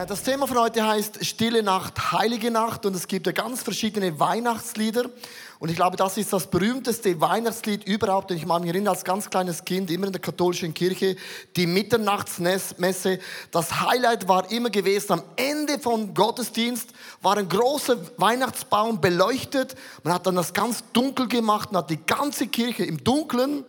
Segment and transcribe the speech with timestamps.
[0.00, 3.62] Äh, das Thema von heute heißt Stille Nacht, Heilige Nacht und es gibt ja ganz
[3.62, 5.10] verschiedene Weihnachtslieder
[5.58, 8.30] und ich glaube, das ist das berühmteste Weihnachtslied überhaupt.
[8.30, 11.16] Und ich mag mich erinnern, als ganz kleines Kind, immer in der katholischen Kirche,
[11.54, 13.18] die Mitternachtsmesse.
[13.50, 19.74] Das Highlight war immer gewesen, am Ende vom Gottesdienst war ein großer Weihnachtsbaum beleuchtet.
[20.02, 23.66] Man hat dann das ganz dunkel gemacht und hat die ganze Kirche im Dunkeln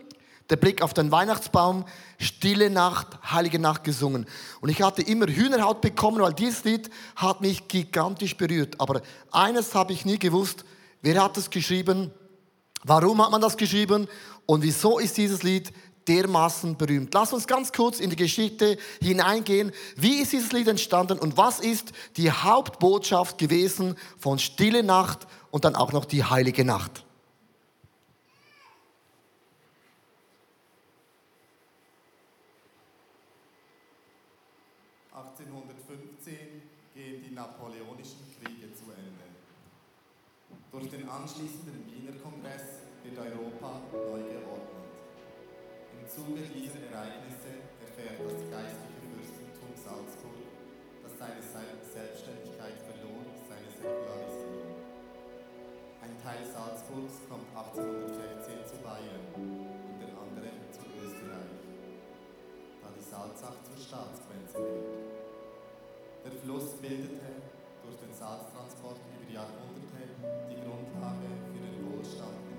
[0.52, 1.86] der Blick auf den Weihnachtsbaum,
[2.20, 4.28] Stille Nacht, Heilige Nacht gesungen.
[4.60, 8.80] Und ich hatte immer Hühnerhaut bekommen, weil dieses Lied hat mich gigantisch berührt.
[8.80, 9.02] Aber
[9.32, 10.66] eines habe ich nie gewusst,
[11.02, 12.12] wer hat es geschrieben,
[12.84, 14.08] warum hat man das geschrieben
[14.46, 15.72] und wieso ist dieses Lied
[16.08, 17.14] dermaßen berühmt.
[17.14, 19.72] Lass uns ganz kurz in die Geschichte hineingehen.
[19.96, 25.64] Wie ist dieses Lied entstanden und was ist die Hauptbotschaft gewesen von Stille Nacht und
[25.64, 27.06] dann auch noch die Heilige Nacht?
[35.12, 39.28] 1815 gehen die napoleonischen Kriege zu Ende.
[40.72, 44.88] Durch den anschließenden Wiener Kongress wird Europa neu geordnet.
[46.00, 50.48] Im Zuge dieser Ereignisse erfährt das geistliche Fürstentum Salzburg,
[51.04, 53.20] das seine Selbstständigkeit verlor,
[53.52, 54.80] seine Säkularisierung.
[56.00, 58.11] Ein Teil Salzburgs kommt 1816
[63.12, 64.88] Salzach zur Staatsgrenze wird.
[66.24, 67.44] Der Fluss bildete
[67.84, 70.16] durch den Salztransport über Jahrhunderte
[70.48, 72.51] die Grundlage für den Wohlstand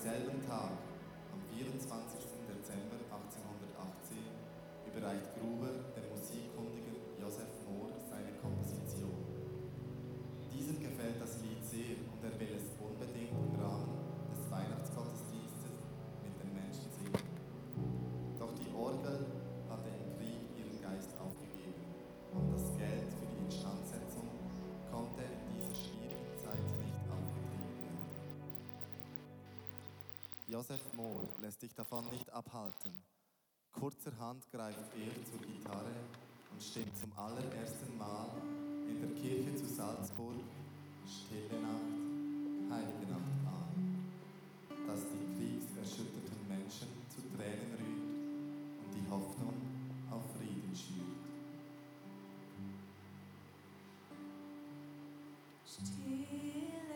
[0.00, 0.79] selben Tag,
[30.50, 32.90] Josef Mohr lässt sich davon nicht abhalten.
[33.70, 35.94] Kurzerhand greift er zur Gitarre
[36.50, 38.26] und stimmt zum allerersten Mal
[38.88, 40.34] in der Kirche zu Salzburg
[41.06, 44.08] Stille Nacht, Heilige Nacht an,
[44.88, 49.54] das die kriegserschütterten Menschen zu Tränen rührt und die Hoffnung
[50.10, 51.14] auf Frieden schürt.
[55.64, 56.89] Stille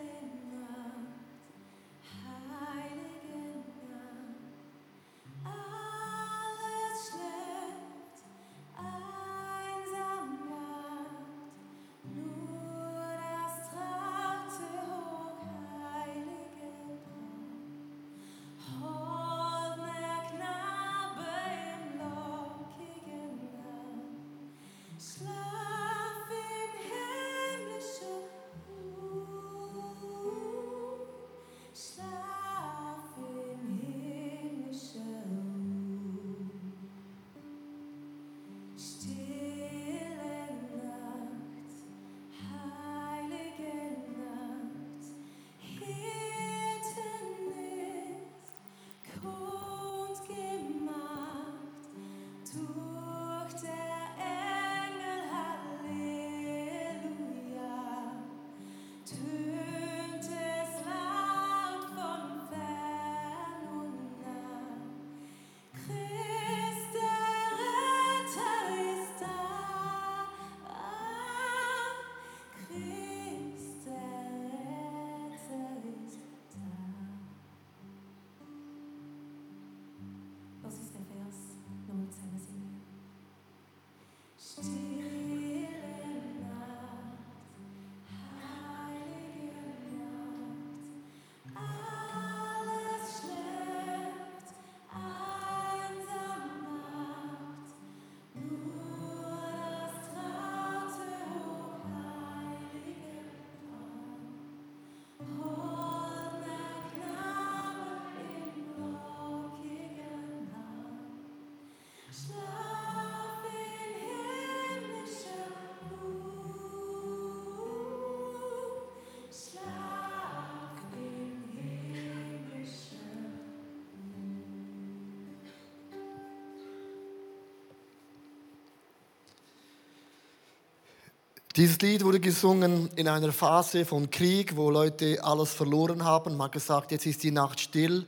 [131.56, 136.36] Dieses Lied wurde gesungen in einer Phase von Krieg, wo Leute alles verloren haben.
[136.36, 138.06] Man hat gesagt, jetzt ist die Nacht still.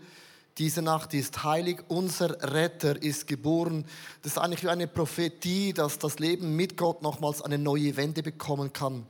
[0.59, 1.79] Diese Nacht ist heilig.
[1.87, 3.85] Unser Retter ist geboren.
[4.23, 8.73] Das ist eigentlich eine Prophetie, dass das Leben mit Gott nochmals eine neue Wende bekommen
[8.73, 9.07] kann.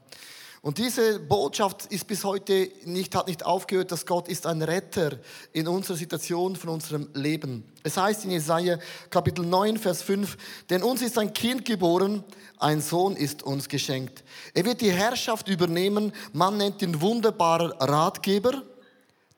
[0.63, 5.19] Und diese Botschaft ist bis heute nicht, hat nicht aufgehört, dass Gott ist ein Retter
[5.53, 7.65] in unserer Situation von unserem Leben.
[7.83, 8.79] Es heißt in Jesaja
[9.11, 10.37] Kapitel 9, Vers 5,
[10.71, 12.25] denn uns ist ein Kind geboren,
[12.59, 14.25] ein Sohn ist uns geschenkt.
[14.55, 18.63] Er wird die Herrschaft übernehmen, man nennt ihn wunderbarer Ratgeber,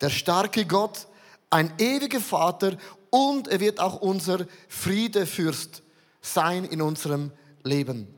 [0.01, 1.09] der starke Gott,
[1.51, 2.77] ein ewiger Vater
[3.11, 5.83] und er wird auch unser Friedefürst
[6.21, 7.33] sein in unserem
[7.65, 8.18] Leben.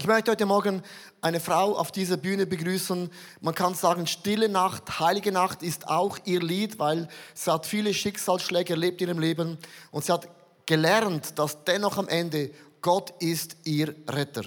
[0.00, 0.84] Ich möchte heute Morgen
[1.22, 3.10] eine Frau auf dieser Bühne begrüßen.
[3.40, 7.92] Man kann sagen, Stille Nacht, Heilige Nacht ist auch ihr Lied, weil sie hat viele
[7.92, 9.58] Schicksalsschläge erlebt in ihrem Leben
[9.90, 10.28] und sie hat
[10.66, 14.44] gelernt, dass dennoch am Ende Gott ist ihr Retter.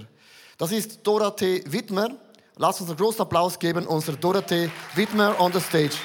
[0.57, 2.11] Das ist Dorothee Wittmer.
[2.55, 5.97] Lass uns einen großen Applaus geben, unsere Dorothee Wittmer on the stage.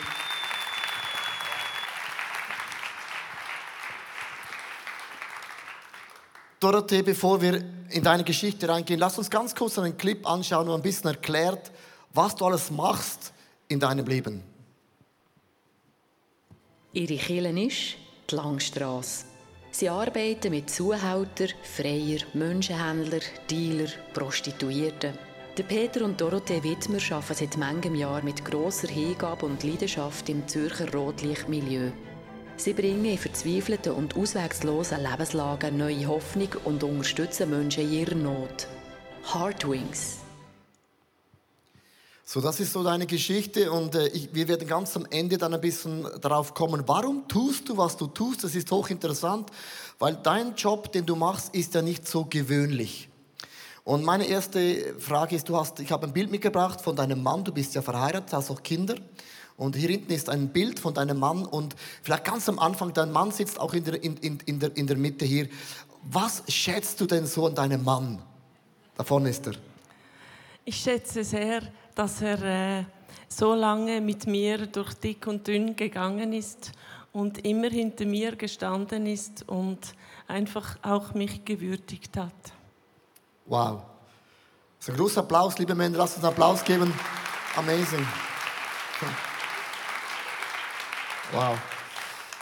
[6.60, 10.74] Dorothee, bevor wir in deine Geschichte reingehen, lass uns ganz kurz einen Clip anschauen, wo
[10.74, 11.70] ein bisschen erklärt,
[12.12, 13.32] was du alles machst
[13.68, 14.42] in deinem Leben.
[16.92, 17.96] Ihre Kirche ist
[18.30, 19.26] die Langstrasse.
[19.70, 23.20] Sie arbeiten mit Zuhältern, Freier, Menschenhändler,
[23.50, 25.18] Dealer, Prostituierten.
[25.58, 30.48] Der Peter und Dorothee Wittmer arbeiten seit manchem Jahr mit grosser Hingabe und Leidenschaft im
[30.48, 31.92] Zürcher Rotlichtmilieu.
[32.58, 38.66] Sie bringen in verzweifelten und auswegslosen Lebenslagen neue Hoffnung und unterstützen Menschen in ihrer Not.
[39.32, 40.18] Heartwings.
[42.24, 45.52] So, das ist so deine Geschichte und äh, ich, wir werden ganz am Ende dann
[45.52, 48.42] ein bisschen darauf kommen, warum tust du, was du tust.
[48.42, 49.50] Das ist hochinteressant,
[49.98, 53.08] weil dein Job, den du machst, ist ja nicht so gewöhnlich.
[53.84, 57.44] Und meine erste Frage ist, du hast, ich habe ein Bild mitgebracht von deinem Mann,
[57.44, 58.96] du bist ja verheiratet, hast auch Kinder.
[59.56, 63.10] Und hier hinten ist ein Bild von deinem Mann und vielleicht ganz am Anfang, dein
[63.10, 65.48] Mann sitzt auch in der, in, in, in der, in der Mitte hier.
[66.02, 68.20] Was schätzt du denn so an deinem Mann?
[68.96, 69.54] Da vorne ist er.
[70.64, 71.62] Ich schätze sehr,
[71.94, 72.42] dass er
[72.80, 72.84] äh,
[73.28, 76.72] so lange mit mir durch dick und dünn gegangen ist
[77.12, 79.78] und immer hinter mir gestanden ist und
[80.28, 82.32] einfach auch mich gewürdigt hat.
[83.46, 83.82] Wow.
[84.78, 85.98] Ist ein großer Applaus, liebe Männer.
[85.98, 86.92] Lasst uns einen Applaus geben.
[87.56, 88.06] Amazing.
[91.32, 91.58] Wow.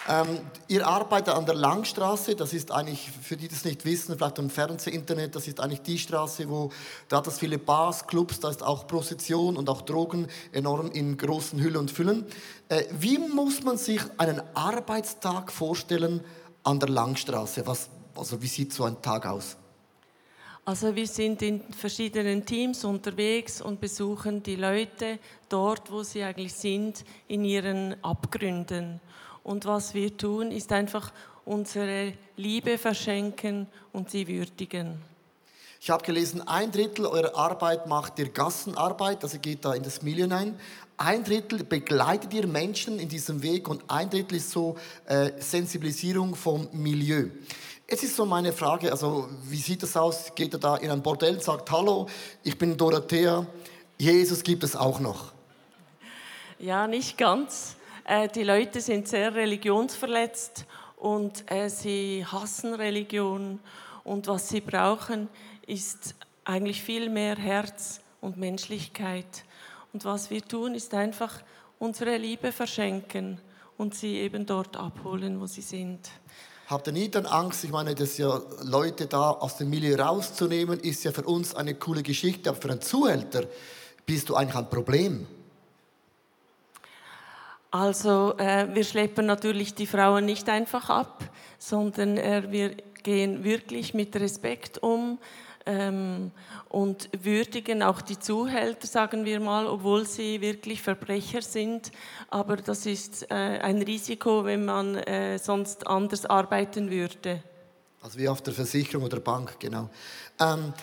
[0.07, 4.39] Ähm, ihr arbeitet an der Langstraße, das ist eigentlich, für die das nicht wissen, vielleicht
[4.39, 6.71] im Fernseh, Internet, das ist eigentlich die Straße, wo,
[7.09, 11.17] da hat es viele Bars, Clubs, da ist auch Prostitution und auch Drogen enorm in
[11.17, 12.27] großen Hülle und Füllen.
[12.69, 16.23] Äh, wie muss man sich einen Arbeitstag vorstellen
[16.65, 17.67] an der Langstraße?
[17.67, 19.57] Was, also wie sieht so ein Tag aus?
[20.67, 25.19] Also wir sind in verschiedenen Teams unterwegs und besuchen die Leute
[25.51, 28.99] dort, wo sie eigentlich sind, in ihren Abgründen.
[29.43, 31.13] Und was wir tun, ist einfach
[31.45, 35.03] unsere Liebe verschenken und sie würdigen.
[35.83, 40.01] Ich habe gelesen, ein Drittel eurer Arbeit macht ihr Gassenarbeit, also geht da in das
[40.01, 40.59] Milieu hinein.
[40.97, 46.35] Ein Drittel begleitet ihr Menschen in diesem Weg und ein Drittel ist so äh, Sensibilisierung
[46.35, 47.29] vom Milieu.
[47.87, 50.35] Jetzt ist so meine Frage, also wie sieht das aus?
[50.35, 52.09] Geht er da in ein Bordell, sagt, hallo,
[52.43, 53.47] ich bin Dorothea,
[53.99, 55.33] Jesus gibt es auch noch.
[56.59, 57.77] Ja, nicht ganz.
[58.05, 60.65] Äh, die Leute sind sehr religionsverletzt
[60.97, 63.61] und äh, sie hassen Religion.
[64.03, 65.29] Und was sie brauchen,
[65.67, 66.15] ist
[66.45, 69.45] eigentlich viel mehr Herz und Menschlichkeit.
[69.93, 71.43] Und was wir tun, ist einfach
[71.79, 73.43] unsere Liebe verschenken
[73.77, 76.11] und sie eben dort abholen, wo sie sind.
[76.67, 77.63] Habt ihr nie dann Angst?
[77.65, 81.75] Ich meine, dass ja Leute da aus dem Milieu rauszunehmen, ist ja für uns eine
[81.75, 83.45] coole Geschichte, aber für einen Zuhälter
[84.07, 85.27] bist du eigentlich ein Problem.
[87.71, 91.25] Also äh, wir schleppen natürlich die Frauen nicht einfach ab,
[91.59, 95.19] sondern äh, wir gehen wirklich mit Respekt um
[95.67, 96.31] ähm,
[96.69, 101.91] und würdigen auch die Zuhälter, sagen wir mal, obwohl sie wirklich Verbrecher sind.
[102.29, 107.43] Aber das ist äh, ein Risiko, wenn man äh, sonst anders arbeiten würde.
[108.03, 109.89] Also wie auf der Versicherung oder Bank, genau.
[110.39, 110.75] Ähm,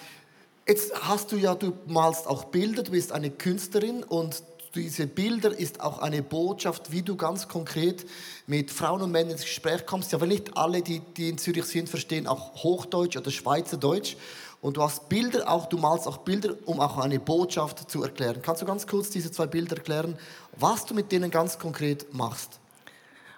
[0.68, 5.58] jetzt hast du ja, du malst auch Bilder, du bist eine Künstlerin und diese Bilder
[5.58, 8.06] ist auch eine Botschaft, wie du ganz konkret
[8.48, 10.12] mit Frauen und Männern ins Gespräch kommst.
[10.12, 14.16] Ja, weil nicht alle, die, die in Zürich sind, verstehen auch Hochdeutsch oder Schweizerdeutsch.
[14.62, 18.42] Und du hast Bilder auch, du malst auch Bilder, um auch eine Botschaft zu erklären.
[18.44, 20.18] Kannst du ganz kurz diese zwei Bilder erklären,
[20.56, 22.60] was du mit denen ganz konkret machst?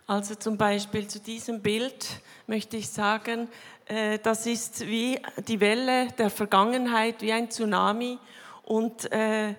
[0.05, 2.05] Also zum Beispiel zu diesem Bild
[2.45, 3.47] möchte ich sagen,
[3.85, 8.19] äh, das ist wie die Welle der Vergangenheit, wie ein Tsunami.
[8.63, 9.55] Und äh,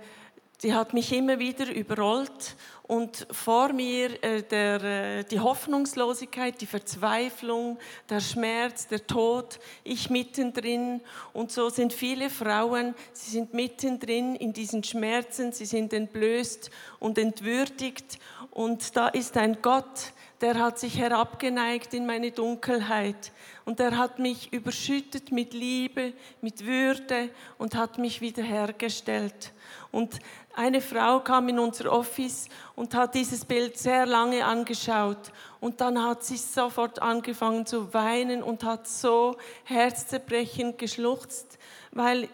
[0.62, 2.56] die hat mich immer wieder überrollt
[2.86, 7.78] und vor mir äh, der, äh, die Hoffnungslosigkeit, die Verzweiflung,
[8.10, 11.00] der Schmerz, der Tod, ich mittendrin.
[11.32, 17.16] Und so sind viele Frauen, sie sind mittendrin in diesen Schmerzen, sie sind entblößt und
[17.16, 18.18] entwürdigt.
[18.54, 23.32] Und da ist ein Gott, der hat sich herabgeneigt in meine Dunkelheit
[23.64, 29.52] und der hat mich überschüttet mit Liebe, mit Würde und hat mich wiederhergestellt.
[29.90, 30.20] Und
[30.54, 36.00] eine Frau kam in unser Office und hat dieses Bild sehr lange angeschaut und dann
[36.00, 41.58] hat sie sofort angefangen zu weinen und hat so herzzerbrechend geschluchzt,
[41.90, 42.28] weil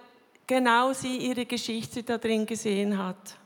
[0.46, 3.40] genau sie ihre Geschichte da drin gesehen hat.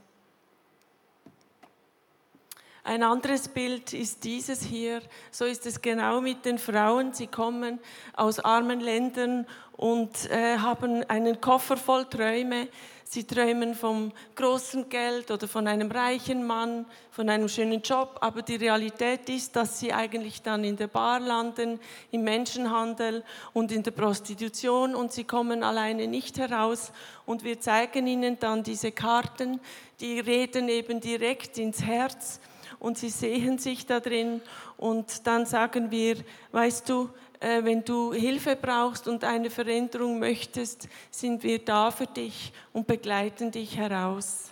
[2.86, 5.00] Ein anderes Bild ist dieses hier.
[5.30, 7.14] So ist es genau mit den Frauen.
[7.14, 7.78] Sie kommen
[8.14, 12.68] aus armen Ländern und äh, haben einen Koffer voll Träume.
[13.04, 18.42] Sie träumen vom großen Geld oder von einem reichen Mann, von einem schönen Job, aber
[18.42, 23.24] die Realität ist, dass sie eigentlich dann in der Bar landen, im Menschenhandel
[23.54, 26.92] und in der Prostitution und sie kommen alleine nicht heraus
[27.24, 29.58] und wir zeigen ihnen dann diese Karten,
[30.00, 32.40] die reden eben direkt ins Herz
[32.84, 34.42] und sie sehen sich da drin
[34.76, 36.16] und dann sagen wir,
[36.52, 37.08] weißt du,
[37.40, 42.86] äh, wenn du Hilfe brauchst und eine Veränderung möchtest, sind wir da für dich und
[42.86, 44.50] begleiten dich heraus.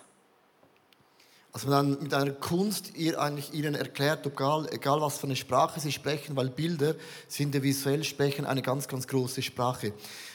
[1.52, 5.78] Also dann mit einer Kunst ihr eigentlich ihnen erklärt, egal, egal was für eine Sprache
[5.80, 6.94] sie sprechen, weil Bilder
[7.28, 9.92] sind ja visuell sprechen eine ganz, ganz große Sprache.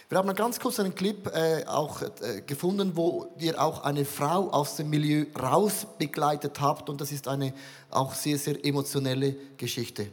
[0.10, 4.50] Wir haben ganz kurz einen Clip äh, auch äh, gefunden, wo ihr auch eine Frau
[4.52, 7.54] aus dem Milieu raus begleitet habt und das ist eine
[7.92, 10.08] auch sehr, sehr emotionelle Geschichte.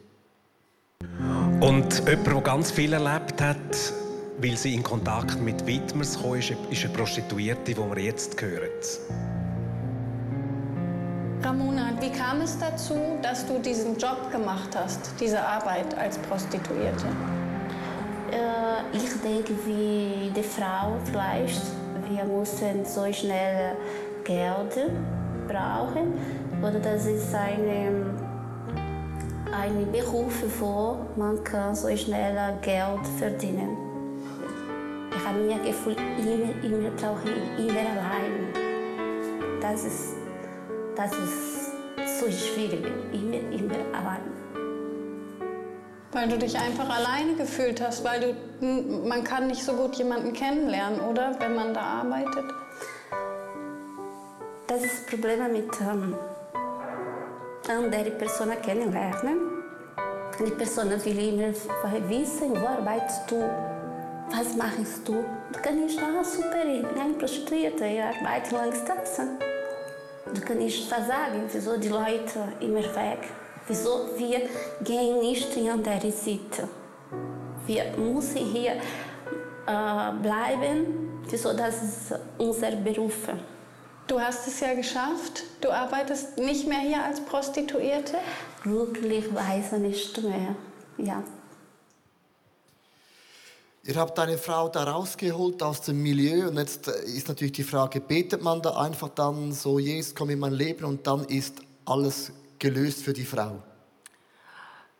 [1.60, 3.56] Und jemand, der ganz viel erlebt hat,
[4.38, 8.70] weil sie in Kontakt mit Widmers kam, ist eine Prostituierte, die wir jetzt hören.
[11.40, 17.06] Ramona, wie kam es dazu, dass du diesen Job gemacht hast, diese Arbeit als Prostituierte?
[18.34, 21.62] Äh, ich denke, wie die Frau vielleicht,
[22.08, 23.76] wir müssen so schnell
[24.24, 24.90] Geld
[25.46, 26.18] brauchen.
[26.60, 28.06] Oder das ist eine,
[29.52, 33.76] ein Beruf, wo man kann so schnell Geld verdienen.
[35.16, 38.52] Ich habe mir gefühlt, immer, immer brauche ich immer allein.
[39.60, 40.14] Das ist,
[40.96, 44.43] das ist so schwierig, immer, immer allein.
[46.14, 48.20] Weil du dich einfach alleine gefühlt hast, weil
[48.60, 48.64] du,
[49.08, 52.44] man kann nicht so gut jemanden kennenlernen, oder, wenn man da arbeitet?
[54.68, 56.14] Das ist das Problem mit ähm,
[57.68, 59.40] andere Personen kennenlernen.
[60.38, 61.52] Die Person will immer
[62.08, 63.50] wissen, wo arbeitest du,
[64.30, 65.14] was machst du.
[65.52, 69.26] Du kannst ah, super, ich bin eine Prostituierte, ich arbeite Langstraße.
[70.32, 73.28] Du kannst versagen, wieso die Leute immer weg
[73.66, 74.42] Wieso wir
[74.82, 76.68] gehen nicht in andere Seite?
[77.66, 81.22] Wir müssen hier äh, bleiben.
[81.30, 83.28] Wieso das ist unser Beruf?
[84.06, 85.44] Du hast es ja geschafft.
[85.62, 88.18] Du arbeitest nicht mehr hier als Prostituierte?
[88.62, 90.54] Glücklicherweise nicht mehr.
[90.98, 91.22] Ja.
[93.82, 98.00] Ihr habt eine Frau da rausgeholt aus dem Milieu und jetzt ist natürlich die Frage,
[98.00, 102.32] betet man da einfach dann so, Jesus, komm in mein Leben und dann ist alles
[102.58, 103.62] gelöst für die Frau?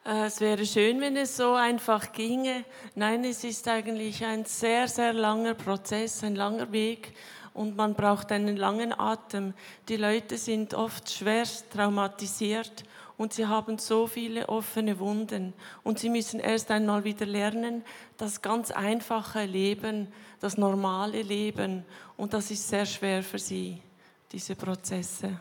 [0.05, 2.65] Äh, es wäre schön, wenn es so einfach ginge.
[2.95, 7.15] Nein, es ist eigentlich ein sehr, sehr langer Prozess, ein langer Weg
[7.55, 9.55] und man braucht einen langen Atem.
[9.89, 12.85] Die Leute sind oft schwerst traumatisiert
[13.17, 17.85] und sie haben so viele offene Wunden und sie müssen erst einmal wieder lernen,
[18.19, 20.09] das ganz einfache Leben,
[20.41, 21.85] das normale Leben
[22.17, 23.81] und das ist sehr schwer für sie,
[24.33, 25.39] diese Prozesse.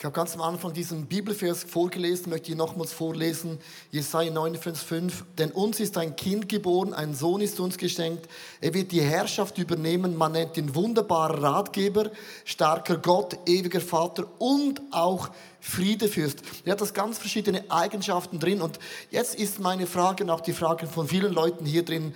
[0.00, 3.58] Ich habe ganz am Anfang diesen Bibelvers vorgelesen, möchte ich nochmals vorlesen.
[3.90, 5.12] Jesaja 59,5.
[5.36, 8.26] Denn uns ist ein Kind geboren, ein Sohn ist uns geschenkt.
[8.62, 10.16] Er wird die Herrschaft übernehmen.
[10.16, 12.10] Man nennt ihn wunderbarer Ratgeber,
[12.46, 15.28] starker Gott, ewiger Vater und auch
[15.60, 16.38] Friedefürst.
[16.64, 18.62] Er hat das ganz verschiedene Eigenschaften drin.
[18.62, 18.78] Und
[19.10, 22.14] jetzt ist meine Frage und auch die Frage von vielen Leuten hier drin,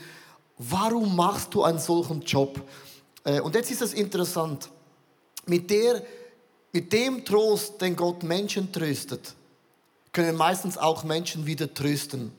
[0.57, 2.62] warum machst du einen solchen Job?
[3.25, 4.71] Äh, und jetzt ist es interessant.
[5.45, 6.03] Mit der
[6.75, 9.35] mit dem Trost, den Gott Menschen tröstet,
[10.12, 12.33] können meistens auch Menschen wieder trösten.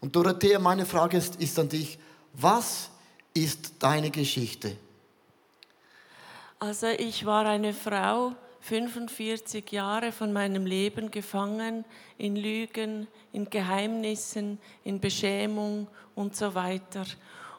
[0.00, 1.96] Und Dorothea, meine Frage ist, ist an dich,
[2.32, 2.90] was
[3.32, 4.76] ist deine Geschichte?
[6.58, 11.84] Also ich war eine Frau, 45 Jahre von meinem Leben gefangen
[12.18, 17.04] in Lügen, in Geheimnissen, in Beschämung und so weiter.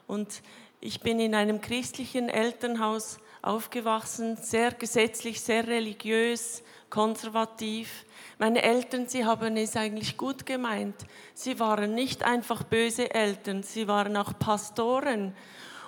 [0.06, 0.42] Und
[0.82, 8.04] ich bin in einem christlichen Elternhaus aufgewachsen, sehr gesetzlich, sehr religiös, konservativ.
[8.38, 10.94] Meine Eltern, sie haben es eigentlich gut gemeint.
[11.34, 15.34] Sie waren nicht einfach böse Eltern, sie waren auch Pastoren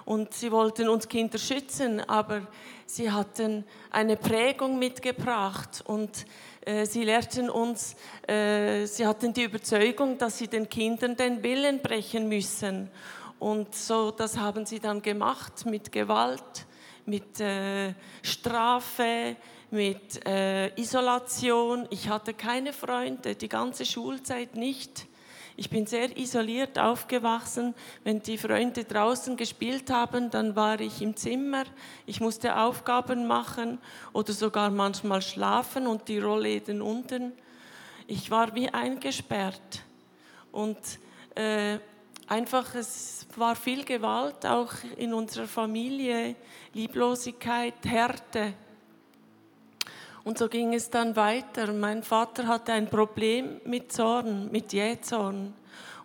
[0.04, 2.42] und sie wollten uns Kinder schützen, aber
[2.86, 6.26] sie hatten eine Prägung mitgebracht und
[6.62, 7.94] äh, sie lehrten uns,
[8.26, 12.90] äh, sie hatten die Überzeugung, dass sie den Kindern den Willen brechen müssen.
[13.38, 16.66] Und so, das haben sie dann gemacht mit Gewalt,
[17.10, 19.36] mit äh, Strafe,
[19.70, 21.86] mit äh, Isolation.
[21.90, 25.06] Ich hatte keine Freunde, die ganze Schulzeit nicht.
[25.56, 27.74] Ich bin sehr isoliert aufgewachsen.
[28.02, 31.64] Wenn die Freunde draußen gespielt haben, dann war ich im Zimmer.
[32.06, 33.78] Ich musste Aufgaben machen
[34.12, 37.32] oder sogar manchmal schlafen und die Rollläden unten.
[38.06, 39.82] Ich war wie eingesperrt.
[40.50, 40.78] Und
[41.34, 41.78] äh,
[42.30, 46.36] einfach, es war viel Gewalt auch in unserer Familie,
[46.72, 48.54] Lieblosigkeit, Härte.
[50.22, 51.72] Und so ging es dann weiter.
[51.72, 55.54] Mein Vater hatte ein Problem mit Zorn, mit Jähzorn.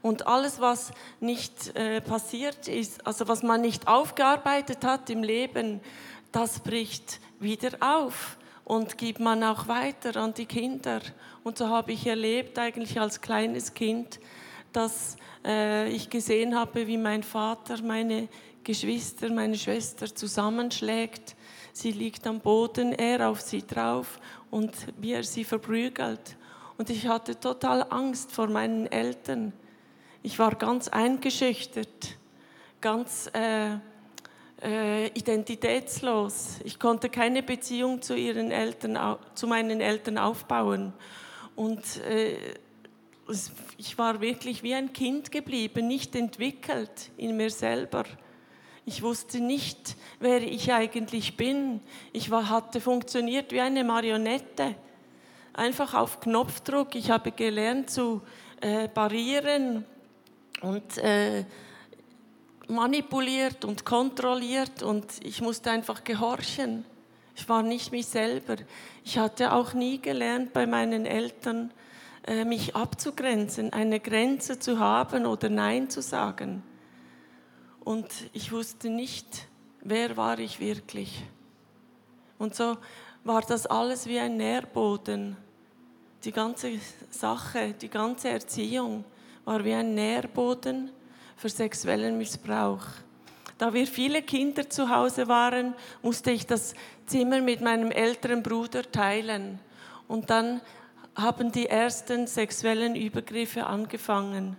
[0.02, 5.82] Und alles, was nicht äh, passiert ist, also was man nicht aufgearbeitet hat im Leben,
[6.32, 11.02] das bricht wieder auf und gibt man auch weiter an die Kinder.
[11.44, 14.20] Und so habe ich erlebt, eigentlich als kleines Kind,
[14.74, 18.28] dass äh, ich gesehen habe, wie mein Vater meine
[18.64, 21.36] Geschwister, meine Schwester zusammenschlägt
[21.78, 24.18] Sie liegt am Boden, er auf sie drauf
[24.50, 26.38] und wie er sie verprügelt.
[26.78, 29.52] Und ich hatte total Angst vor meinen Eltern.
[30.24, 32.18] Ich war ganz eingeschüchtert,
[32.80, 33.74] ganz äh,
[34.64, 36.60] äh, identitätslos.
[36.64, 40.94] Ich konnte keine Beziehung zu, ihren Eltern, zu meinen Eltern aufbauen.
[41.58, 42.38] Und äh,
[43.78, 48.04] ich war wirklich wie ein Kind geblieben, nicht entwickelt in mir selber.
[48.86, 51.82] Ich wusste nicht, wer ich eigentlich bin.
[52.14, 54.76] Ich war, hatte funktioniert wie eine Marionette.
[55.54, 56.94] Einfach auf Knopfdruck.
[56.94, 58.22] Ich habe gelernt zu
[58.62, 59.86] äh, parieren
[60.62, 61.46] und äh,
[62.68, 66.86] manipuliert und kontrolliert und ich musste einfach gehorchen.
[67.36, 68.56] Ich war nicht mich selber.
[69.04, 71.72] Ich hatte auch nie gelernt bei meinen Eltern,
[72.46, 76.64] mich abzugrenzen, eine Grenze zu haben oder Nein zu sagen
[77.86, 79.48] und ich wusste nicht,
[79.82, 81.24] wer war ich wirklich.
[82.40, 82.78] Und so
[83.24, 85.38] war das alles wie ein Nährboden.
[86.24, 86.80] Die ganze
[87.12, 89.06] Sache, die ganze Erziehung
[89.46, 90.90] war wie ein Nährboden
[91.38, 92.86] für sexuellen Missbrauch.
[93.60, 96.74] Da wir viele Kinder zu Hause waren, musste ich das
[97.06, 99.60] Zimmer mit meinem älteren Bruder teilen.
[100.08, 100.60] Und dann
[101.16, 104.58] haben die ersten sexuellen Übergriffe angefangen.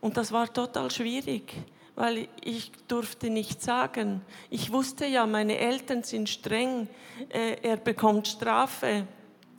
[0.00, 1.54] Und das war total schwierig
[1.98, 4.22] weil ich durfte nicht sagen.
[4.50, 6.86] Ich wusste ja, meine Eltern sind streng,
[7.28, 9.08] äh, er bekommt Strafe.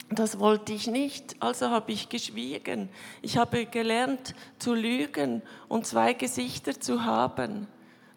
[0.09, 2.87] Das wollte ich nicht, also habe ich geschwiegen.
[3.21, 7.67] Ich habe gelernt zu lügen und zwei Gesichter zu haben.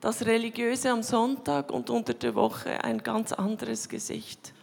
[0.00, 4.54] Das Religiöse am Sonntag und unter der Woche ein ganz anderes Gesicht.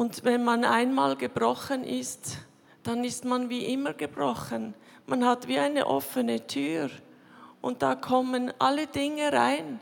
[0.00, 2.38] Und wenn man einmal gebrochen ist,
[2.82, 4.72] dann ist man wie immer gebrochen.
[5.04, 6.88] Man hat wie eine offene Tür
[7.60, 9.78] und da kommen alle Dinge rein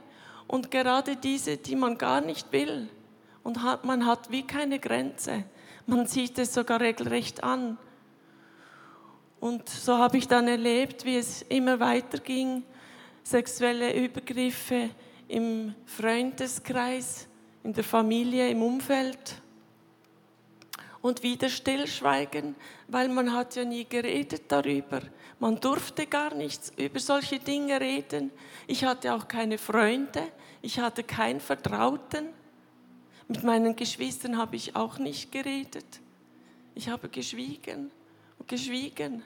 [0.49, 2.89] und gerade diese, die man gar nicht will.
[3.45, 5.45] Und hat, man hat wie keine Grenze.
[5.87, 7.79] Man sieht es sogar regelrecht an.
[9.39, 12.65] Und so habe ich dann erlebt, wie es immer weiterging.
[13.23, 14.91] Sexuelle Übergriffe
[15.29, 17.29] im Freundeskreis,
[17.63, 19.43] in der Familie, im Umfeld.
[21.09, 22.55] Und wieder Stillschweigen,
[22.87, 25.01] weil man hat ja nie geredet darüber.
[25.41, 28.31] Man durfte gar nichts über solche Dinge reden.
[28.67, 30.29] Ich hatte auch keine Freunde.
[30.61, 32.29] Ich hatte keinen Vertrauten.
[33.27, 35.87] Mit meinen Geschwistern habe ich auch nicht geredet.
[36.75, 37.91] Ich habe geschwiegen
[38.39, 39.23] und geschwiegen.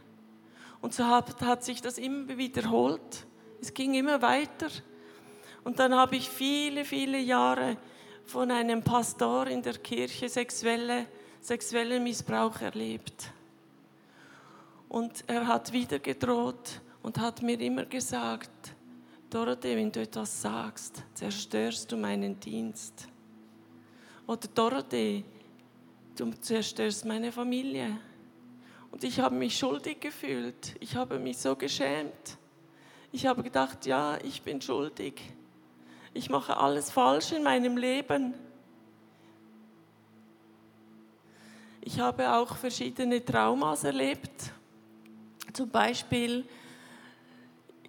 [0.81, 3.27] Und so hat, hat sich das immer wiederholt.
[3.61, 4.69] Es ging immer weiter.
[5.65, 7.77] Und dann habe ich viele, viele Jahre
[8.25, 11.07] von einem Pastor in der Kirche sexuelle,
[11.43, 13.31] sexuellen Missbrauch erlebt.
[14.89, 18.51] Und er hat wieder gedroht und hat mir immer gesagt,
[19.29, 23.09] Dorothee, wenn du etwas sagst, zerstörst du meinen Dienst.
[24.27, 25.25] Oder Dorothee,
[26.17, 27.99] du zerstörst meine Familie.
[28.93, 30.77] Und ich habe mich schuldig gefühlt.
[30.79, 32.39] Ich habe mich so geschämt.
[33.11, 35.21] Ich habe gedacht, ja, ich bin schuldig.
[36.15, 38.35] Ich mache alles falsch in meinem Leben.
[41.85, 44.53] Ich habe auch verschiedene Traumas erlebt
[45.53, 46.45] zum Beispiel,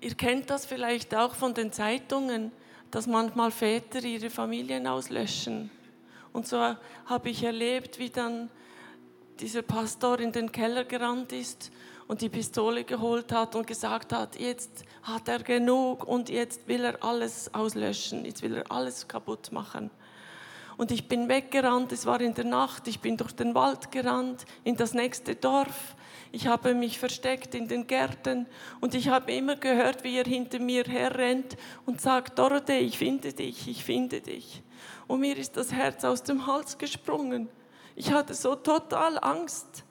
[0.02, 2.52] ihr kennt das vielleicht auch von den Zeitungen,
[2.92, 5.72] dass manchmal Väter ihre Familien auslöschen.
[6.34, 6.76] Und so
[7.06, 8.50] habe ich erlebt, wie dann
[9.40, 11.72] dieser Pastor in den Keller gerannt ist
[12.08, 16.84] und die Pistole geholt hat und gesagt hat, jetzt hat er genug und jetzt will
[16.84, 19.90] er alles auslöschen, jetzt will er alles kaputt machen.
[20.78, 24.46] Und ich bin weggerannt, es war in der Nacht, ich bin durch den Wald gerannt,
[24.64, 25.96] in das nächste Dorf.
[26.32, 28.48] Ich habe mich versteckt in den Gärten
[28.82, 33.34] und ich habe immer gehört, wie er hinter mir herrennt und sagt, Dorothee, ich finde
[33.34, 34.64] dich, ich finde dich.
[35.08, 37.50] Und mir ist das Herz aus dem Hals gesprungen.
[37.96, 39.84] Ich hatte so total Angst.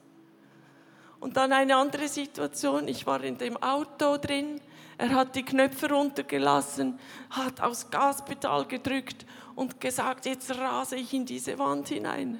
[1.21, 4.59] Und dann eine andere Situation, ich war in dem Auto drin,
[4.97, 11.25] er hat die Knöpfe runtergelassen, hat aufs Gaspedal gedrückt und gesagt, jetzt rase ich in
[11.25, 12.39] diese Wand hinein.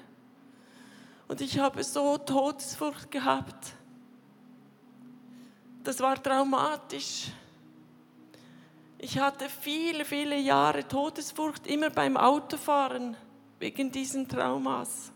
[1.27, 3.73] Und ich habe so Todesfurcht gehabt.
[5.83, 7.31] Das war traumatisch.
[8.97, 13.17] Ich hatte viele, viele Jahre Todesfurcht, immer beim Autofahren,
[13.59, 15.11] wegen diesen Traumas.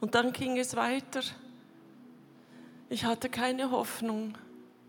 [0.00, 1.20] Und dann ging es weiter.
[2.88, 4.38] Ich hatte keine Hoffnung.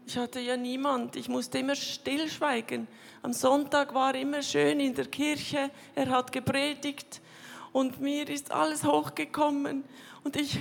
[0.08, 1.17] Ich hatte ja niemand.
[1.17, 2.88] Ich musste immer stillschweigen.
[3.24, 5.70] Am Sonntag war immer schön in der Kirche.
[5.96, 7.20] Er hat gepredigt
[7.74, 9.84] und mir ist alles hochgekommen.
[10.24, 10.60] Und ich,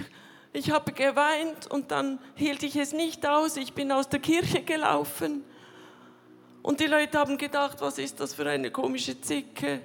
[0.52, 3.56] ich habe geweint und dann hielt ich es nicht aus.
[3.56, 5.44] Ich bin aus der Kirche gelaufen.
[6.60, 9.80] Und die Leute haben gedacht, was ist das für eine komische Zicke?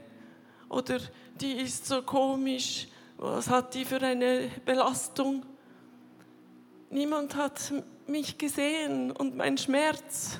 [0.69, 0.97] Oder
[1.39, 2.87] die ist so komisch.
[3.17, 5.45] Was hat die für eine Belastung?
[6.89, 7.71] Niemand hat
[8.11, 10.39] mich gesehen und mein Schmerz.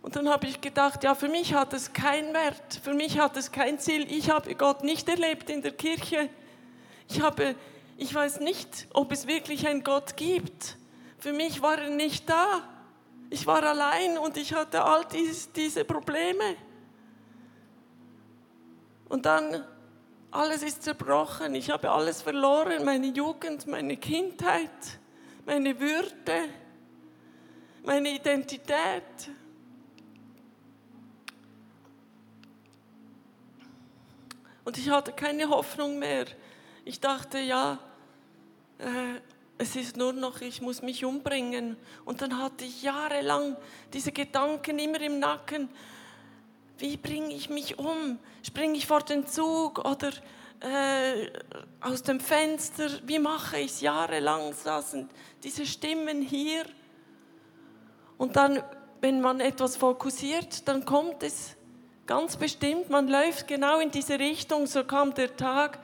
[0.00, 3.36] Und dann habe ich gedacht, ja, für mich hat es keinen Wert, für mich hat
[3.36, 4.10] es kein Ziel.
[4.10, 6.30] Ich habe Gott nicht erlebt in der Kirche.
[7.08, 7.54] Ich, habe,
[7.96, 10.76] ich weiß nicht, ob es wirklich einen Gott gibt.
[11.18, 12.62] Für mich war er nicht da.
[13.28, 16.56] Ich war allein und ich hatte all dies, diese Probleme.
[19.08, 19.64] Und dann
[20.30, 21.54] alles ist zerbrochen.
[21.54, 22.84] Ich habe alles verloren.
[22.84, 24.70] Meine Jugend, meine Kindheit,
[25.48, 26.50] meine Würde,
[27.82, 29.30] meine Identität.
[34.62, 36.26] Und ich hatte keine Hoffnung mehr.
[36.84, 37.78] Ich dachte, ja,
[38.76, 39.20] äh,
[39.56, 41.78] es ist nur noch, ich muss mich umbringen.
[42.04, 43.56] Und dann hatte ich jahrelang
[43.94, 45.70] diese Gedanken immer im Nacken
[46.78, 48.18] wie bringe ich mich um?
[48.42, 50.12] Springe ich vor den Zug oder
[50.60, 51.30] äh,
[51.80, 52.88] aus dem Fenster?
[53.04, 53.80] Wie mache ich es?
[53.80, 55.08] Jahrelang saßen
[55.42, 56.64] diese Stimmen hier.
[58.16, 58.62] Und dann,
[59.00, 61.56] wenn man etwas fokussiert, dann kommt es
[62.06, 62.90] ganz bestimmt.
[62.90, 64.66] Man läuft genau in diese Richtung.
[64.66, 65.78] So kam der Tag,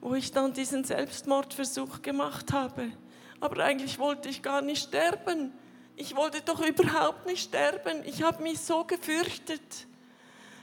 [0.00, 2.92] wo ich dann diesen Selbstmordversuch gemacht habe.
[3.40, 5.52] Aber eigentlich wollte ich gar nicht sterben.
[5.96, 8.02] Ich wollte doch überhaupt nicht sterben.
[8.04, 9.86] Ich habe mich so gefürchtet.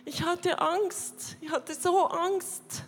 [0.06, 2.84] Ich hatte Angst, ich hatte so Angst.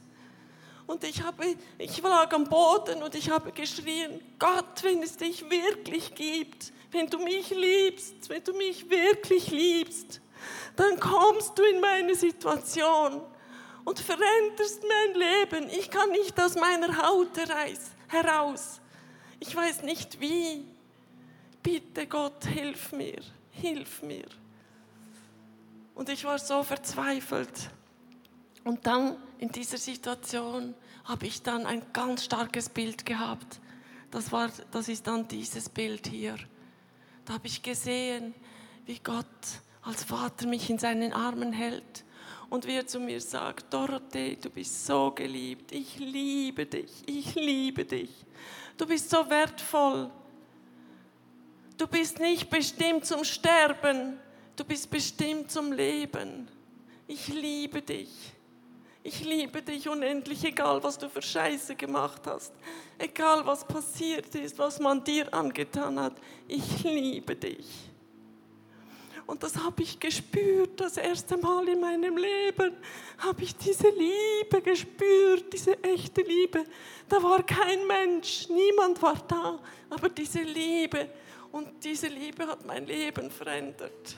[0.88, 5.50] Und ich, habe, ich lag am Boden und ich habe geschrien, Gott, wenn es dich
[5.50, 10.22] wirklich gibt, wenn du mich liebst, wenn du mich wirklich liebst,
[10.76, 13.22] dann kommst du in meine Situation
[13.86, 15.70] und veränderst mein Leben.
[15.70, 17.30] Ich kann nicht aus meiner Haut
[18.08, 18.82] heraus.
[19.40, 20.66] Ich weiß nicht wie.
[21.64, 24.26] Bitte Gott, hilf mir, hilf mir.
[25.94, 27.70] Und ich war so verzweifelt.
[28.64, 33.60] Und dann in dieser Situation habe ich dann ein ganz starkes Bild gehabt.
[34.12, 36.36] Das, war, das ist dann dieses Bild hier.
[37.26, 38.34] Da habe ich gesehen,
[38.86, 39.26] wie Gott
[39.82, 42.04] als Vater mich in seinen Armen hält
[42.50, 47.34] und wie er zu mir sagt, Dorothee, du bist so geliebt, ich liebe dich, ich
[47.36, 48.10] liebe dich.
[48.78, 50.12] Du bist so wertvoll.
[51.78, 54.20] Du bist nicht bestimmt zum Sterben,
[54.62, 56.48] Du bist bestimmt zum Leben.
[57.08, 58.10] Ich liebe dich.
[59.04, 62.54] Ich liebe dich unendlich, egal was du für Scheiße gemacht hast,
[63.00, 66.14] egal was passiert ist, was man dir angetan hat.
[66.48, 67.68] Ich liebe dich.
[69.26, 72.76] Und das habe ich gespürt, das erste Mal in meinem Leben
[73.18, 76.66] habe ich diese Liebe gespürt, diese echte Liebe.
[77.08, 79.60] Da war kein Mensch, niemand war da,
[79.90, 81.10] aber diese Liebe.
[81.52, 84.18] Und diese Liebe hat mein Leben verändert.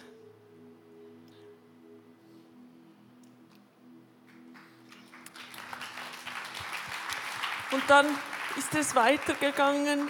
[7.73, 8.05] Und dann
[8.55, 10.07] ist es weitergegangen.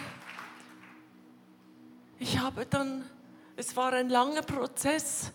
[2.20, 3.10] Ich habe dann,
[3.56, 5.32] es war ein langer Prozess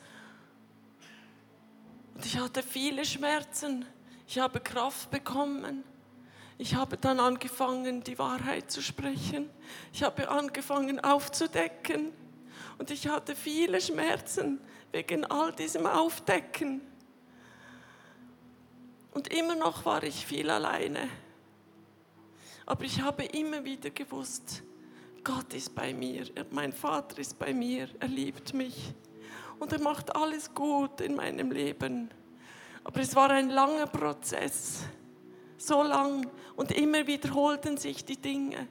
[2.15, 3.87] und ich hatte viele Schmerzen.
[4.27, 5.85] Ich habe Kraft bekommen.
[6.59, 9.49] Ich habe dann angefangen, die Wahrheit zu sprechen.
[9.95, 12.13] Ich habe angefangen aufzudecken.
[12.77, 14.61] Und ich hatte viele Schmerzen
[14.93, 16.83] wegen all diesem Aufdecken.
[19.13, 21.09] Und immer noch war ich viel alleine.
[22.69, 24.63] Aber ich habe immer wieder gewusst,
[25.25, 28.93] Gott ist bei mir, mein Vater ist bei mir, er liebt mich
[29.59, 32.11] und er macht alles gut in meinem Leben.
[32.85, 34.81] Aber es war ein langer Prozess,
[35.57, 38.69] so lang und immer wiederholten sich die Dinge.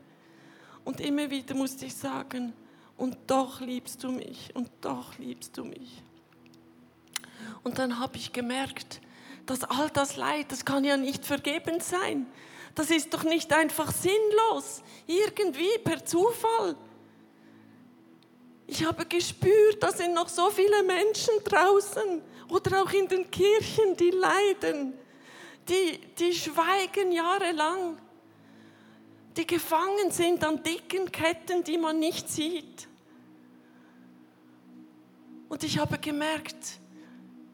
[0.86, 2.53] Und immer wieder musste ich sagen,
[2.97, 6.03] und doch liebst du mich, und doch liebst du mich.
[7.63, 9.01] Und dann habe ich gemerkt,
[9.47, 12.27] dass all das Leid, das kann ja nicht vergebens sein.
[12.77, 16.77] Das ist doch nicht einfach sinnlos, irgendwie per Zufall.
[18.67, 23.97] Ich habe gespürt, da sind noch so viele Menschen draußen oder auch in den Kirchen,
[23.97, 24.93] die leiden,
[25.67, 27.97] die, die schweigen jahrelang,
[29.35, 32.87] die gefangen sind an dicken Ketten, die man nicht sieht.
[35.49, 36.79] Und ich habe gemerkt,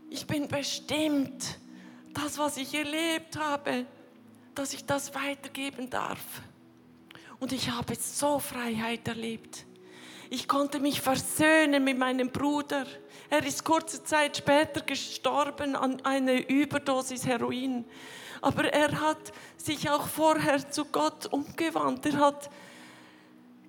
[0.09, 1.59] ich bin bestimmt,
[2.13, 3.85] das, was ich erlebt habe,
[4.55, 6.41] dass ich das weitergeben darf.
[7.39, 9.65] Und ich habe so Freiheit erlebt.
[10.29, 12.85] Ich konnte mich versöhnen mit meinem Bruder.
[13.29, 17.85] Er ist kurze Zeit später gestorben an einer Überdosis Heroin.
[18.41, 22.05] Aber er hat sich auch vorher zu Gott umgewandt.
[22.05, 22.49] Er hat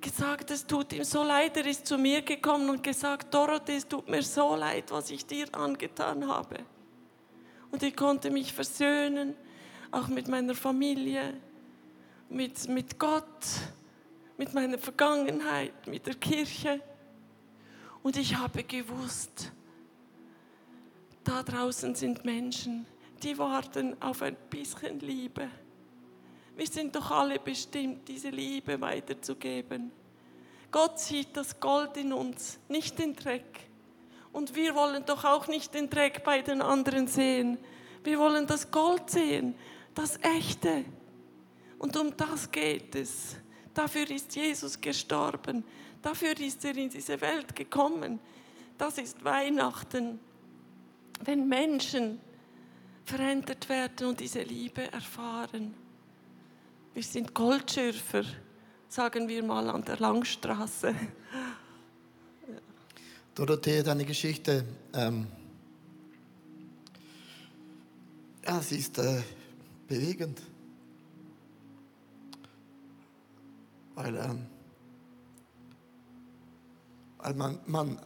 [0.00, 1.56] gesagt, es tut ihm so leid.
[1.56, 5.26] Er ist zu mir gekommen und gesagt, Dorothee, es tut mir so leid, was ich
[5.26, 6.58] dir angetan habe.
[7.70, 9.34] Und ich konnte mich versöhnen,
[9.94, 11.34] auch mit meiner Familie,
[12.28, 13.24] mit, mit Gott,
[14.36, 16.80] mit meiner Vergangenheit, mit der Kirche.
[18.02, 19.52] Und ich habe gewusst,
[21.22, 22.86] da draußen sind Menschen,
[23.22, 25.48] die warten auf ein bisschen Liebe.
[26.56, 29.92] Wir sind doch alle bestimmt, diese Liebe weiterzugeben.
[30.70, 33.68] Gott sieht das Gold in uns, nicht den Dreck.
[34.32, 37.58] Und wir wollen doch auch nicht den Dreck bei den anderen sehen.
[38.02, 39.54] Wir wollen das Gold sehen,
[39.94, 40.84] das Echte.
[41.78, 43.36] Und um das geht es.
[43.72, 45.64] Dafür ist Jesus gestorben.
[46.00, 48.20] Dafür ist er in diese Welt gekommen.
[48.78, 50.20] Das ist Weihnachten.
[51.24, 52.20] Wenn Menschen
[53.04, 55.74] verändert werden und diese Liebe erfahren.
[56.94, 58.24] Wir sind Goldschürfer,
[58.88, 60.94] sagen wir mal an der Langstraße.
[63.34, 65.26] Dorothee, deine Geschichte, ähm,
[68.46, 69.22] ja, sie ist äh,
[69.86, 70.40] bewegend.
[73.94, 74.46] Weil, ähm,
[77.18, 78.00] weil man, man,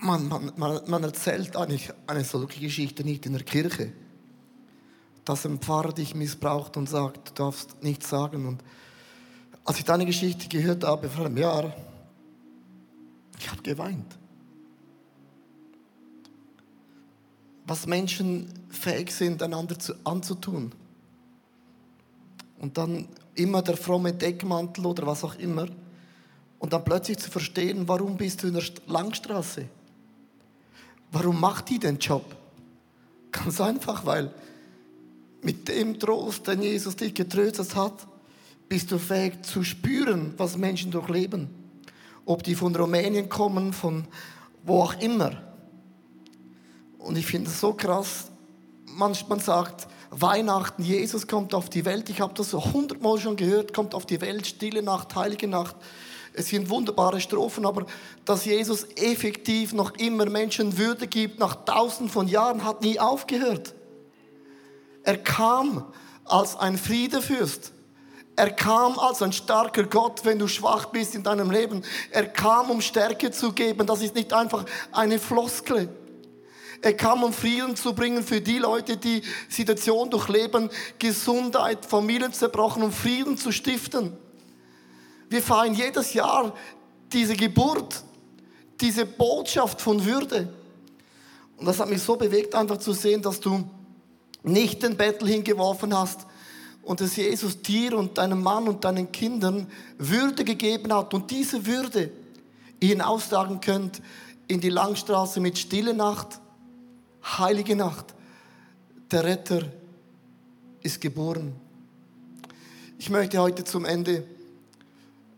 [0.00, 3.92] man, man, man, erzählt eigentlich eine solche Geschichte nicht in der Kirche.
[5.24, 8.46] Dass ein Pfarrer dich missbraucht und sagt, du darfst nichts sagen.
[8.46, 8.64] Und
[9.64, 11.72] als ich deine Geschichte gehört habe vor einem Jahr,
[13.38, 14.18] ich habe geweint.
[17.66, 20.72] Was Menschen fähig sind, einander zu, anzutun.
[22.58, 25.66] Und dann immer der fromme Deckmantel oder was auch immer.
[26.58, 29.66] Und dann plötzlich zu verstehen, warum bist du in der St- Langstraße?
[31.10, 32.24] Warum macht die den Job?
[33.30, 34.32] Ganz einfach, weil
[35.42, 38.06] mit dem Trost, den Jesus dich getröstet hat,
[38.68, 41.50] bist du fähig zu spüren, was Menschen durchleben.
[42.24, 44.06] Ob die von Rumänien kommen, von
[44.64, 45.42] wo auch immer.
[47.02, 48.30] Und ich finde es so krass.
[48.86, 52.08] Man, man sagt, Weihnachten, Jesus kommt auf die Welt.
[52.10, 55.74] Ich habe das so hundertmal schon gehört, kommt auf die Welt, stille Nacht, heilige Nacht.
[56.34, 57.86] Es sind wunderbare Strophen, aber
[58.24, 63.74] dass Jesus effektiv noch immer Menschen Würde gibt, nach tausend von Jahren, hat nie aufgehört.
[65.02, 65.84] Er kam
[66.24, 67.72] als ein Friedefürst.
[68.36, 71.82] Er kam als ein starker Gott, wenn du schwach bist in deinem Leben.
[72.10, 73.86] Er kam, um Stärke zu geben.
[73.86, 75.88] Das ist nicht einfach eine Floskel.
[76.82, 80.68] Er kam, um Frieden zu bringen für die Leute, die Situation durchleben,
[80.98, 84.16] Gesundheit, Familien zerbrochen, um Frieden zu stiften.
[85.30, 86.52] Wir feiern jedes Jahr
[87.12, 88.02] diese Geburt,
[88.80, 90.52] diese Botschaft von Würde.
[91.56, 93.64] Und das hat mich so bewegt, einfach zu sehen, dass du
[94.42, 96.26] nicht den Bettel hingeworfen hast
[96.82, 99.68] und dass Jesus dir und deinem Mann und deinen Kindern
[99.98, 102.10] Würde gegeben hat und diese Würde
[102.80, 104.02] ihr hinaustragen könnt
[104.48, 106.40] in die Langstraße mit Stille Nacht,
[107.24, 108.14] Heilige Nacht.
[109.10, 109.62] Der Retter
[110.82, 111.54] ist geboren.
[112.98, 114.24] Ich möchte heute zum Ende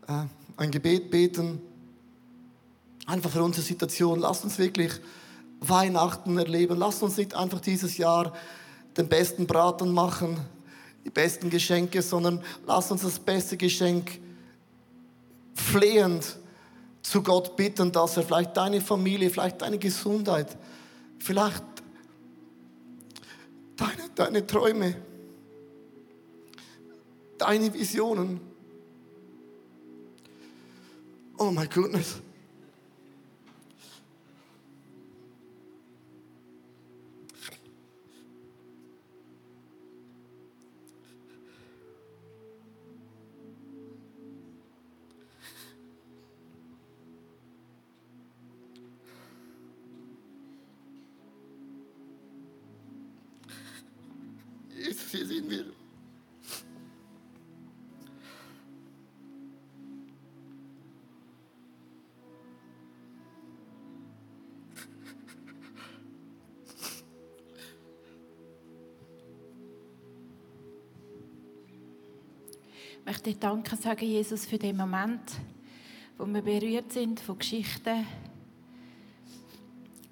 [0.07, 0.23] äh,
[0.57, 1.61] ein Gebet beten.
[3.05, 4.19] Einfach für unsere Situation.
[4.19, 4.91] Lasst uns wirklich
[5.59, 6.77] Weihnachten erleben.
[6.77, 8.33] Lasst uns nicht einfach dieses Jahr
[8.97, 10.37] den besten Braten machen,
[11.03, 14.19] die besten Geschenke, sondern lasst uns das beste Geschenk
[15.53, 16.37] flehend
[17.01, 20.57] zu Gott bitten, dass er vielleicht deine Familie, vielleicht deine Gesundheit,
[21.19, 21.63] vielleicht
[23.77, 24.95] deine, deine Träume,
[27.37, 28.39] deine Visionen.
[31.37, 32.21] Oh my goodness.
[54.85, 55.65] Jesus, hier sind wir.
[72.99, 75.31] Ich möchte Danke sagen, Jesus, für den Moment,
[76.19, 78.05] wo wir berührt sind von Geschichten,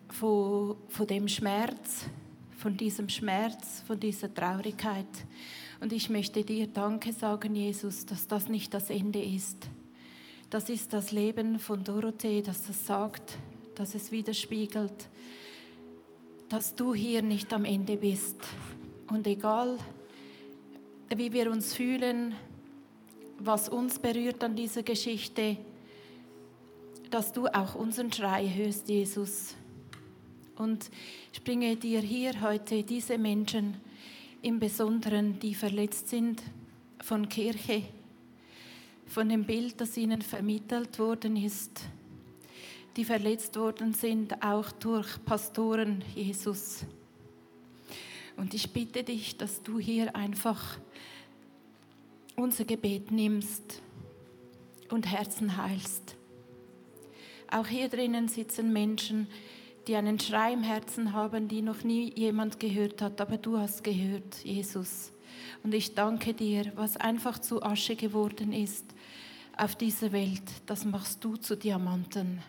[0.09, 2.07] von, von dem Schmerz,
[2.63, 5.05] von diesem Schmerz, von dieser Traurigkeit.
[5.81, 9.67] Und ich möchte dir Danke sagen, Jesus, dass das nicht das Ende ist.
[10.49, 13.37] Das ist das Leben von Dorothee, dass das sagt,
[13.75, 15.09] dass es widerspiegelt,
[16.47, 18.37] dass du hier nicht am Ende bist.
[19.09, 19.77] Und egal,
[21.13, 22.33] wie wir uns fühlen,
[23.39, 25.57] was uns berührt an dieser Geschichte,
[27.11, 29.55] dass du auch unseren Schrei hörst, Jesus.
[30.55, 30.91] Und
[31.31, 33.75] ich bringe dir hier heute diese Menschen
[34.41, 36.43] im Besonderen, die verletzt sind
[37.01, 37.83] von Kirche,
[39.07, 41.81] von dem Bild, das ihnen vermittelt worden ist,
[42.95, 46.85] die verletzt worden sind auch durch Pastoren, Jesus.
[48.37, 50.77] Und ich bitte dich, dass du hier einfach
[52.35, 53.81] unser Gebet nimmst
[54.89, 56.15] und Herzen heilst.
[57.49, 59.52] Auch hier drinnen sitzen Menschen, die
[59.89, 64.43] einen Schrei im Herzen haben, die noch nie jemand gehört hat, aber du hast gehört,
[64.43, 65.11] Jesus.
[65.63, 68.85] Und ich danke dir, was einfach zu Asche geworden ist
[69.55, 72.41] auf dieser Welt, das machst du zu Diamanten.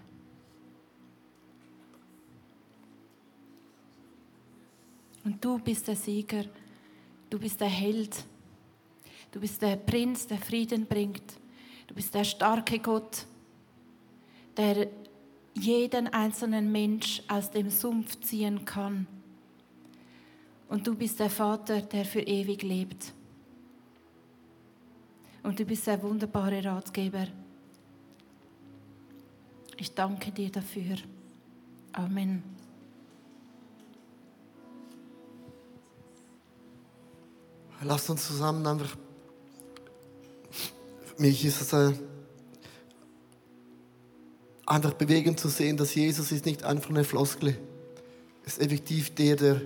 [5.24, 6.44] Und du bist der Sieger,
[7.30, 8.24] du bist der Held,
[9.32, 11.38] du bist der Prinz, der Frieden bringt,
[11.86, 13.26] du bist der starke Gott,
[14.56, 14.88] der
[15.54, 19.06] jeden einzelnen Mensch aus dem Sumpf ziehen kann.
[20.68, 23.12] Und du bist der Vater, der für ewig lebt.
[25.42, 27.26] Und du bist der wunderbare Ratgeber.
[29.76, 30.96] Ich danke dir dafür.
[31.92, 32.42] Amen.
[37.82, 38.96] Lasst uns zusammen einfach.
[41.18, 41.92] Mich ist es äh,
[44.66, 47.56] einfach bewegend zu sehen, dass Jesus ist nicht einfach eine Floskel.
[48.46, 49.60] Es ist effektiv der, der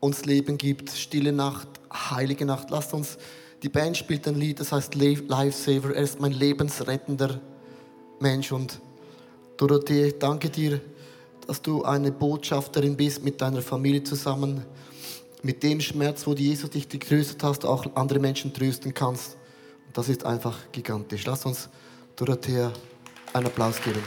[0.00, 0.90] uns Leben gibt.
[0.90, 2.70] Stille Nacht, heilige Nacht.
[2.70, 3.18] Lasst uns,
[3.62, 5.94] die Band spielt ein Lied, das heißt Lifesaver.
[5.94, 7.40] Er ist mein lebensrettender
[8.18, 8.52] Mensch.
[8.52, 8.80] Und
[9.56, 10.80] Dorothee, danke dir,
[11.46, 14.64] dass du eine Botschafterin bist mit deiner Familie zusammen.
[15.42, 19.36] Mit dem Schmerz, wo Jesus dich getröstet hast, auch andere Menschen trösten kannst.
[19.86, 21.24] Und das ist einfach gigantisch.
[21.26, 21.68] Lass uns
[22.16, 22.72] Dorothea
[23.34, 24.02] einen Applaus geben.